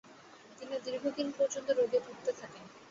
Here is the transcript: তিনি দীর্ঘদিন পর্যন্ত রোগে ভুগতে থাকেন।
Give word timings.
তিনি 0.59 0.75
দীর্ঘদিন 0.85 1.27
পর্যন্ত 1.37 1.67
রোগে 1.71 1.99
ভুগতে 2.05 2.31
থাকেন। 2.39 2.63